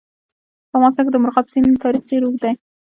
[0.69, 2.53] په افغانستان کې د مورغاب سیند تاریخ ډېر اوږد دی.